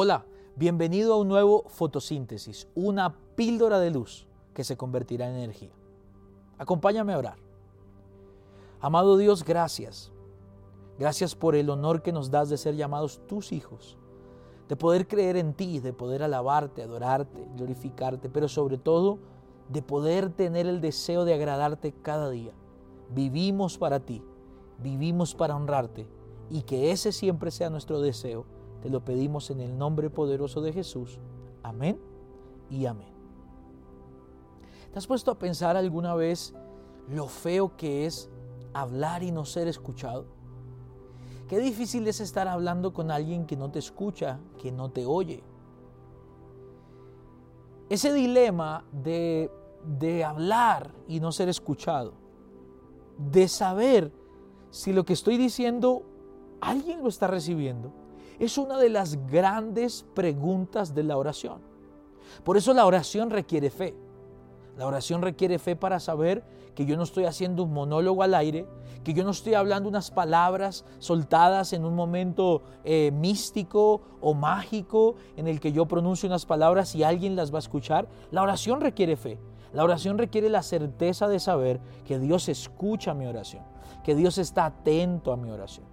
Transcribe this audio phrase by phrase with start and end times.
[0.00, 5.72] Hola, bienvenido a un nuevo fotosíntesis, una píldora de luz que se convertirá en energía.
[6.56, 7.38] Acompáñame a orar.
[8.78, 10.12] Amado Dios, gracias.
[11.00, 13.98] Gracias por el honor que nos das de ser llamados tus hijos,
[14.68, 19.18] de poder creer en ti, de poder alabarte, adorarte, glorificarte, pero sobre todo
[19.68, 22.52] de poder tener el deseo de agradarte cada día.
[23.10, 24.22] Vivimos para ti,
[24.80, 26.06] vivimos para honrarte
[26.50, 28.46] y que ese siempre sea nuestro deseo
[28.82, 31.18] te lo pedimos en el nombre poderoso de Jesús.
[31.62, 31.98] Amén
[32.70, 33.08] y amén.
[34.92, 36.54] ¿Te has puesto a pensar alguna vez
[37.08, 38.30] lo feo que es
[38.72, 40.26] hablar y no ser escuchado?
[41.48, 45.42] Qué difícil es estar hablando con alguien que no te escucha, que no te oye.
[47.88, 49.50] Ese dilema de,
[49.98, 52.12] de hablar y no ser escuchado,
[53.16, 54.12] de saber
[54.70, 56.02] si lo que estoy diciendo
[56.60, 57.92] alguien lo está recibiendo
[58.38, 61.60] es una de las grandes preguntas de la oración.
[62.44, 63.94] Por eso la oración requiere fe.
[64.76, 66.44] La oración requiere fe para saber
[66.76, 68.64] que yo no estoy haciendo un monólogo al aire,
[69.02, 75.16] que yo no estoy hablando unas palabras soltadas en un momento eh, místico o mágico
[75.36, 78.08] en el que yo pronuncio unas palabras y alguien las va a escuchar.
[78.30, 79.40] La oración requiere fe.
[79.72, 83.64] La oración requiere la certeza de saber que Dios escucha mi oración,
[84.04, 85.87] que Dios está atento a mi oración.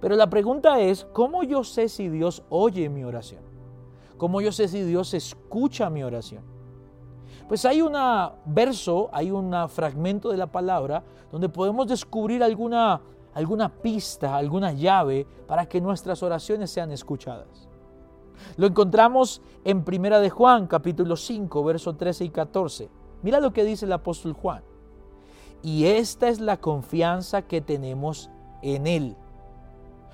[0.00, 3.42] Pero la pregunta es, ¿cómo yo sé si Dios oye mi oración?
[4.16, 6.42] ¿Cómo yo sé si Dios escucha mi oración?
[7.48, 7.94] Pues hay un
[8.46, 13.00] verso, hay un fragmento de la palabra donde podemos descubrir alguna,
[13.34, 17.68] alguna pista, alguna llave para que nuestras oraciones sean escuchadas.
[18.56, 22.88] Lo encontramos en Primera de Juan, capítulo 5, versos 13 y 14.
[23.22, 24.62] Mira lo que dice el apóstol Juan.
[25.62, 28.30] Y esta es la confianza que tenemos
[28.62, 29.16] en Él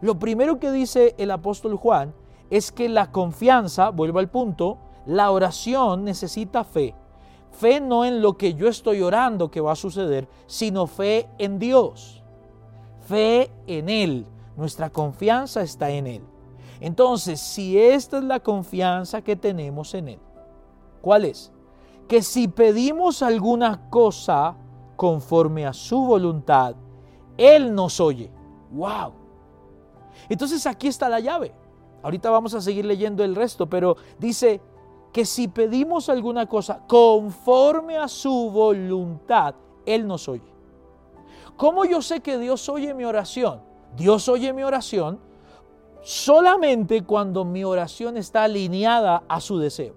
[0.00, 2.14] lo primero que dice el apóstol Juan
[2.48, 6.94] es que la confianza, vuelvo al punto, la oración necesita fe.
[7.52, 11.58] Fe no en lo que yo estoy orando que va a suceder, sino fe en
[11.58, 12.22] Dios.
[13.06, 14.26] Fe en Él.
[14.56, 16.22] Nuestra confianza está en Él.
[16.80, 20.18] Entonces, si esta es la confianza que tenemos en Él,
[21.02, 21.52] ¿cuál es?
[22.08, 24.56] Que si pedimos alguna cosa
[24.96, 26.74] conforme a su voluntad,
[27.36, 28.30] Él nos oye.
[28.70, 29.19] ¡Wow!
[30.28, 31.52] Entonces aquí está la llave.
[32.02, 34.60] Ahorita vamos a seguir leyendo el resto, pero dice
[35.12, 39.54] que si pedimos alguna cosa conforme a su voluntad,
[39.84, 40.50] Él nos oye.
[41.56, 43.60] ¿Cómo yo sé que Dios oye mi oración?
[43.96, 45.20] Dios oye mi oración
[46.02, 49.94] solamente cuando mi oración está alineada a su deseo.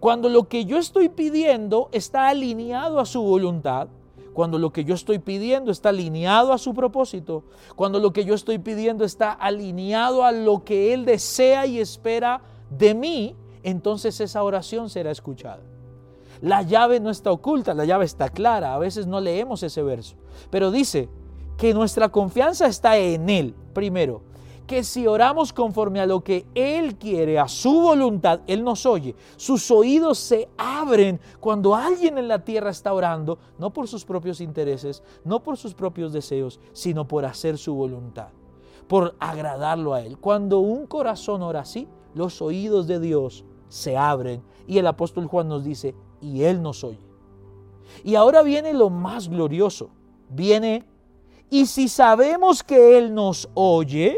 [0.00, 3.88] Cuando lo que yo estoy pidiendo está alineado a su voluntad,
[4.34, 7.44] cuando lo que yo estoy pidiendo está alineado a su propósito,
[7.76, 12.42] cuando lo que yo estoy pidiendo está alineado a lo que Él desea y espera
[12.68, 15.62] de mí, entonces esa oración será escuchada.
[16.42, 18.74] La llave no está oculta, la llave está clara.
[18.74, 20.16] A veces no leemos ese verso,
[20.50, 21.08] pero dice
[21.56, 24.33] que nuestra confianza está en Él, primero
[24.66, 29.14] que si oramos conforme a lo que Él quiere, a su voluntad, Él nos oye.
[29.36, 34.40] Sus oídos se abren cuando alguien en la tierra está orando, no por sus propios
[34.40, 38.28] intereses, no por sus propios deseos, sino por hacer su voluntad,
[38.88, 40.18] por agradarlo a Él.
[40.18, 45.48] Cuando un corazón ora así, los oídos de Dios se abren y el apóstol Juan
[45.48, 47.06] nos dice, y Él nos oye.
[48.02, 49.90] Y ahora viene lo más glorioso,
[50.30, 50.86] viene,
[51.50, 54.16] y si sabemos que Él nos oye,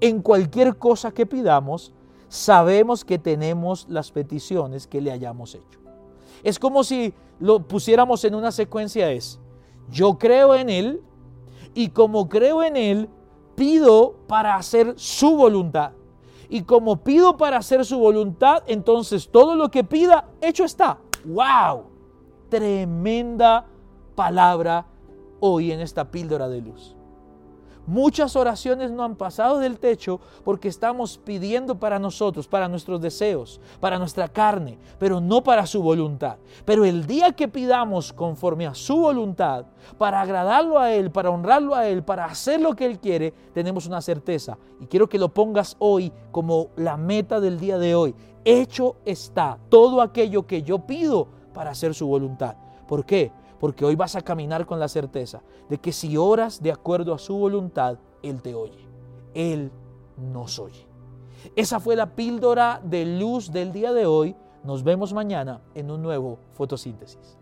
[0.00, 1.92] en cualquier cosa que pidamos,
[2.28, 5.80] sabemos que tenemos las peticiones que le hayamos hecho.
[6.42, 9.40] Es como si lo pusiéramos en una secuencia es,
[9.90, 11.00] yo creo en Él
[11.74, 13.08] y como creo en Él,
[13.54, 15.92] pido para hacer su voluntad.
[16.48, 20.98] Y como pido para hacer su voluntad, entonces todo lo que pida, hecho está.
[21.24, 21.84] ¡Wow!
[22.48, 23.66] Tremenda
[24.14, 24.86] palabra
[25.40, 26.94] hoy en esta píldora de luz.
[27.86, 33.60] Muchas oraciones no han pasado del techo porque estamos pidiendo para nosotros, para nuestros deseos,
[33.78, 36.38] para nuestra carne, pero no para su voluntad.
[36.64, 39.66] Pero el día que pidamos conforme a su voluntad,
[39.98, 43.86] para agradarlo a Él, para honrarlo a Él, para hacer lo que Él quiere, tenemos
[43.86, 44.56] una certeza.
[44.80, 48.14] Y quiero que lo pongas hoy como la meta del día de hoy.
[48.46, 52.56] Hecho está todo aquello que yo pido para hacer su voluntad.
[52.88, 53.30] ¿Por qué?
[53.60, 57.18] Porque hoy vas a caminar con la certeza de que si oras de acuerdo a
[57.18, 58.88] su voluntad, Él te oye.
[59.34, 59.70] Él
[60.16, 60.86] nos oye.
[61.56, 64.36] Esa fue la píldora de luz del día de hoy.
[64.62, 67.38] Nos vemos mañana en un nuevo fotosíntesis.